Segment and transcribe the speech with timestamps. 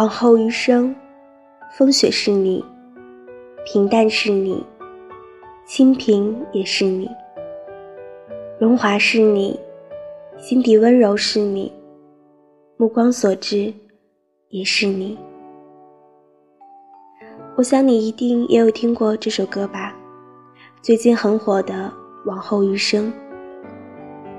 [0.00, 0.96] 往后余生，
[1.72, 2.64] 风雪是你，
[3.66, 4.64] 平淡是你，
[5.66, 7.06] 清贫也是你，
[8.58, 9.60] 荣华是你，
[10.38, 11.70] 心底温柔是你，
[12.78, 13.70] 目光所至
[14.48, 15.18] 也是你。
[17.56, 19.94] 我想你一定也有听过这首歌吧？
[20.80, 21.74] 最近很火的
[22.24, 23.12] 《往后余生》，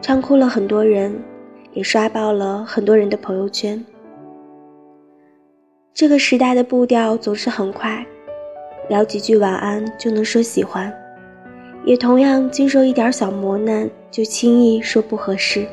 [0.00, 1.20] 唱哭了很多人，
[1.72, 3.84] 也刷爆了很多人的朋友圈。
[5.98, 8.06] 这个时代的步调总是很快，
[8.88, 10.96] 聊几句晚安就能说喜欢，
[11.84, 15.66] 也同样经受一点小磨难就轻易说不合适。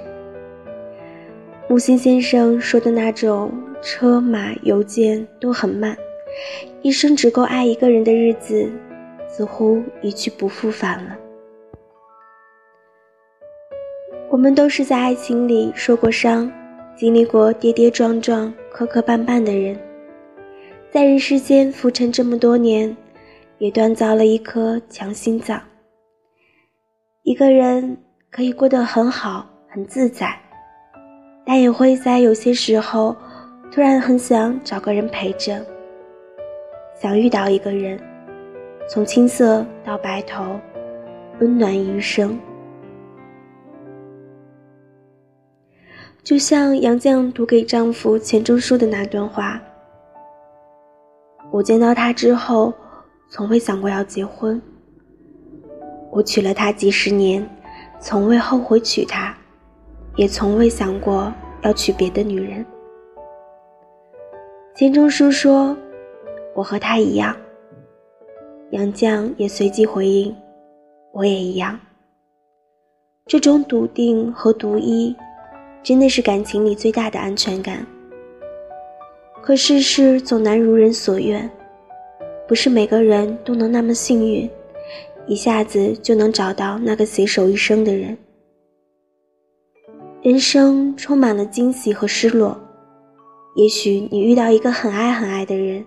[1.67, 3.51] 木心先生说的那种
[3.83, 5.95] 车马邮件都很慢，
[6.81, 8.67] 一生只够爱一个人的日子，
[9.29, 11.15] 似乎一去不复返了。
[14.31, 16.51] 我们都是在爱情里受过伤，
[16.97, 19.77] 经历过跌跌撞撞、磕磕绊绊的人。
[20.95, 22.95] 在人世间浮沉这么多年，
[23.57, 25.61] 也锻造了一颗强心脏。
[27.23, 27.97] 一个人
[28.31, 30.33] 可以过得很好、很自在，
[31.45, 33.13] 但也会在有些时候，
[33.73, 35.61] 突然很想找个人陪着，
[36.97, 37.99] 想遇到一个人，
[38.87, 40.57] 从青涩到白头，
[41.41, 42.39] 温暖余生。
[46.23, 49.61] 就像杨绛读给丈夫钱钟书的那段话。
[51.55, 52.73] 我见到他之后，
[53.29, 54.61] 从未想过要结婚。
[56.11, 57.49] 我娶了她几十年，
[57.97, 59.33] 从未后悔娶她，
[60.17, 62.65] 也从未想过要娶别的女人。
[64.75, 65.77] 钱钟书说
[66.53, 67.33] ：“我和他一样。”
[68.71, 70.35] 杨绛也随即回应
[71.13, 71.79] ：“我也一样。”
[73.27, 75.15] 这种笃定和独一，
[75.81, 77.87] 真的是感情里最大的安全感。
[79.45, 81.47] 可世事总难如人所愿，
[82.47, 84.49] 不是每个人都能那么幸运，
[85.27, 88.17] 一下子就能找到那个携手一生的人。
[90.23, 92.59] 人生充满了惊喜和失落，
[93.55, 95.85] 也许你遇到一个很爱很爱的人，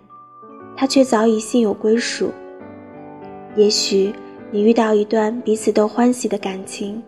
[0.76, 2.28] 他却早已心有归属；
[3.56, 4.12] 也许
[4.52, 7.02] 你遇到一段彼此都欢喜的感情，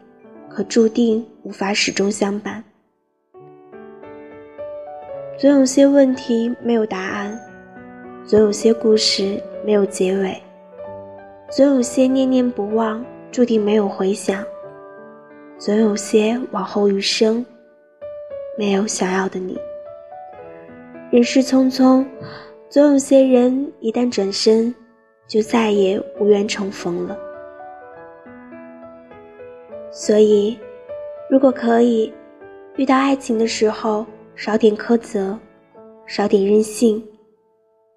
[0.48, 2.64] 可注定无法始终相伴。
[5.40, 7.40] 总有些问题没有答案，
[8.26, 10.36] 总有些故事没有结尾，
[11.48, 13.02] 总有些念念不忘
[13.32, 14.44] 注定没有回响，
[15.56, 17.42] 总有些往后余生
[18.58, 19.58] 没有想要的你。
[21.10, 22.04] 人世匆匆，
[22.68, 24.74] 总有些人一旦转身，
[25.26, 27.18] 就再也无缘重逢了。
[29.90, 30.58] 所以，
[31.30, 32.12] 如果可以，
[32.76, 34.04] 遇到爱情的时候。
[34.42, 35.38] 少点苛责，
[36.06, 37.06] 少点任性，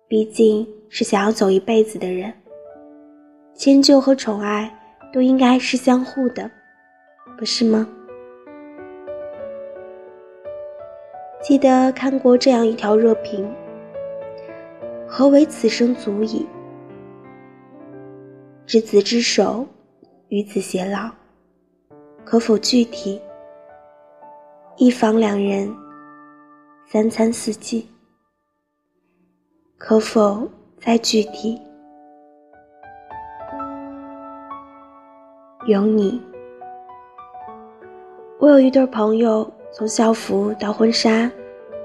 [0.09, 2.33] 毕竟是想要走一辈子的人。
[3.53, 4.69] 迁就和宠爱
[5.13, 6.51] 都应该是相互的，
[7.37, 7.87] 不是吗？
[11.41, 13.49] 记得看过这样一条热评：
[15.07, 16.45] 何为此生足矣？
[18.65, 19.65] 执子之手，
[20.27, 21.09] 与子偕老，
[22.25, 23.21] 可否具体？
[24.75, 25.73] 一房两人。
[26.85, 27.89] 三餐四季，
[29.79, 30.47] 可否
[30.79, 31.59] 再具体？
[35.65, 36.21] 有你，
[38.39, 41.31] 我有一对朋友，从校服到婚纱，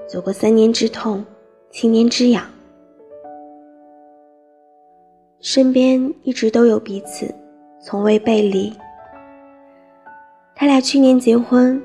[0.06, 1.25] 走过三年之痛，
[1.70, 2.44] 七年之痒，
[5.41, 7.34] 身边一直都有彼此，
[7.80, 8.70] 从未背离。
[10.54, 11.82] 他俩去年结婚。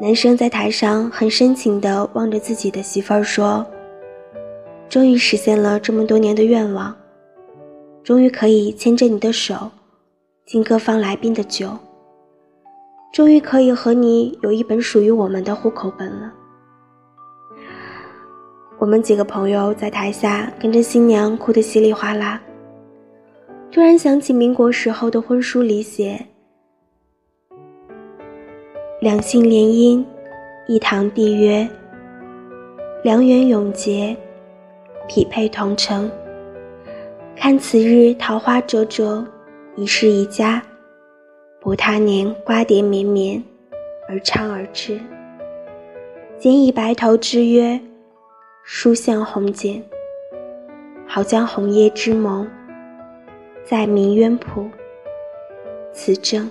[0.00, 3.66] 男生在台上很深情地望着自己的媳妇儿说
[4.88, 6.96] ：“终于实现了这么多年的愿望，
[8.04, 9.68] 终于可以牵着你的手，
[10.46, 11.76] 敬各方来宾的酒，
[13.12, 16.32] 终于可以和你有一本属于我们的户口本了。”
[18.78, 22.40] 我们几个朋友在台下跟着新娘哭得稀里哗啦。
[23.72, 26.24] 突然想起民国时候的婚书里写。
[29.00, 30.04] 两姓联姻，
[30.66, 31.68] 一堂缔约，
[33.04, 34.16] 良缘永结，
[35.06, 36.10] 匹配同城。
[37.36, 39.24] 看此日桃花灼灼，
[39.76, 40.60] 一世一家；
[41.60, 43.40] 补他年瓜瓞绵绵，
[44.08, 44.98] 而昌而炽。
[46.36, 47.80] 谨以白头之约，
[48.64, 49.80] 书向红笺，
[51.06, 52.50] 好将红叶之盟，
[53.64, 54.68] 在明渊谱，
[55.92, 56.50] 此证。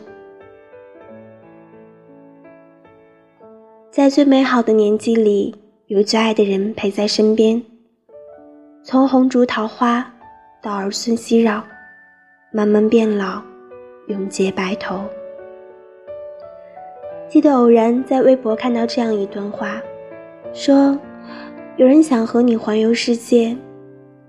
[3.97, 5.55] 在最美好的年纪里，
[5.87, 7.59] 有最爱的人陪在身边，
[8.83, 10.13] 从红烛桃花
[10.61, 11.63] 到儿孙熙攘，
[12.51, 13.41] 慢慢变老，
[14.05, 15.03] 永结白头。
[17.27, 19.81] 记得偶然在微博看到这样一段话，
[20.53, 20.95] 说
[21.77, 23.57] 有人想和你环游世界，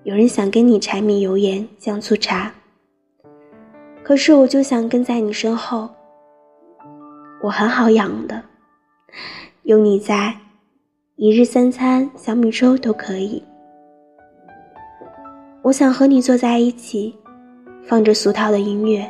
[0.03, 2.51] 有人想跟你柴米油盐酱醋茶，
[4.03, 5.91] 可是我就想跟在你身后。
[7.43, 8.43] 我很好养的，
[9.69, 10.35] 有你在，
[11.17, 13.45] 一日三餐小米粥都可以。
[15.61, 17.15] 我想和你坐在一起，
[17.83, 19.07] 放着俗套的音乐，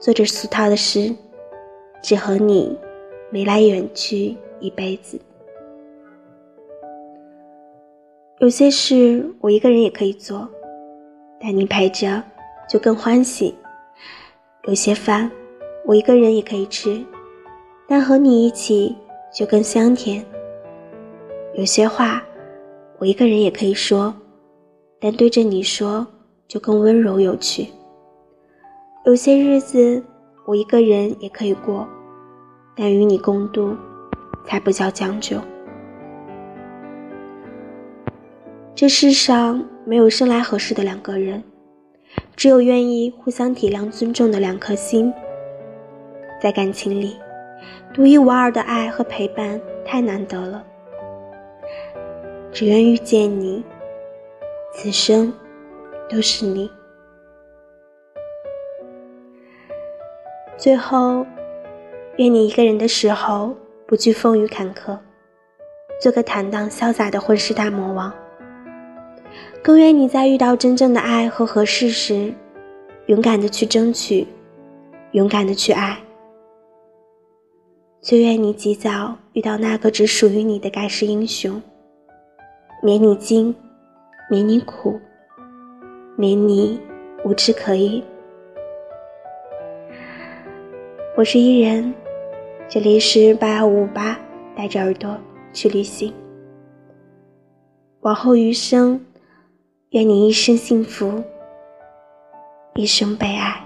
[0.00, 1.14] 做着俗套的事，
[2.02, 2.74] 只和你
[3.30, 5.20] 眉来眼去一辈子。
[8.38, 10.48] 有些事我一个人也可以做，
[11.38, 12.22] 但你陪着
[12.66, 13.54] 就更欢喜。
[14.66, 15.30] 有些饭
[15.84, 17.04] 我一个人也可以吃。
[17.86, 18.96] 但和你一起
[19.36, 20.24] 就更香甜。
[21.56, 22.22] 有些话，
[22.98, 24.14] 我一个人也可以说，
[24.98, 26.06] 但对着你说
[26.48, 27.68] 就更温柔有趣。
[29.04, 30.02] 有些日子，
[30.46, 31.86] 我一个人也可以过，
[32.74, 33.76] 但与你共度，
[34.46, 35.36] 才不叫将就。
[38.74, 41.44] 这世上没有生来合适的两个人，
[42.34, 45.12] 只有愿意互相体谅、尊重的两颗心。
[46.40, 47.16] 在感情里。
[47.92, 50.64] 独一无二的爱和陪伴太难得了，
[52.52, 53.64] 只愿遇见你，
[54.72, 55.32] 此生
[56.08, 56.70] 都是你。
[60.56, 61.24] 最后，
[62.16, 63.54] 愿你一个人的时候
[63.86, 64.98] 不惧风雨坎坷，
[66.00, 68.12] 做个坦荡潇洒的混世大魔王。
[69.62, 72.32] 更愿你在遇到真正的爱和合适时，
[73.06, 74.26] 勇敢的去争取，
[75.12, 75.98] 勇敢的去爱。
[78.06, 81.60] 最愿你及早遇到那个只属于你的盖世英雄，
[82.80, 83.52] 免你惊，
[84.30, 85.00] 免你苦，
[86.16, 86.80] 免你
[87.24, 88.00] 无枝可依。
[91.16, 91.92] 我是伊人，
[92.68, 94.16] 这里是八幺五八，
[94.54, 95.18] 带着耳朵
[95.52, 96.14] 去旅行。
[98.02, 99.04] 往后余生，
[99.90, 101.24] 愿你一生幸福，
[102.76, 103.65] 一生被爱。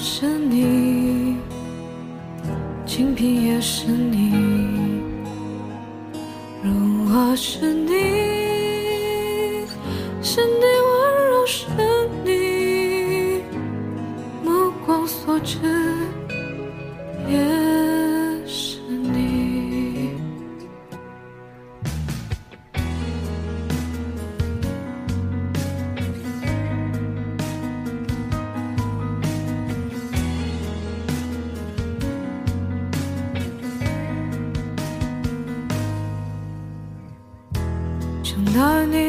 [0.00, 1.38] 是你，
[2.86, 5.02] 清贫也是你，
[6.62, 7.92] 荣华是你，
[10.22, 11.66] 是你温柔是
[12.24, 13.42] 你，
[14.44, 15.58] 目光所至。
[17.28, 17.36] 也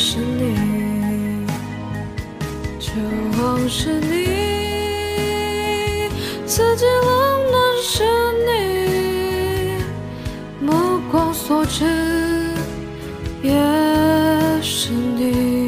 [0.00, 1.44] 是你，
[2.78, 2.92] 秋
[3.36, 4.26] 黄是你，
[6.46, 8.04] 四季冷暖是
[8.46, 8.52] 你，
[10.64, 11.84] 目光所至
[13.42, 13.50] 也。
[14.60, 15.67] 是你，